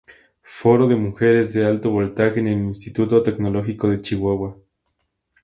[0.57, 4.57] Foro de Mujeres de Alto Voltaje en el Instituto Tecnológico de Chihuahua.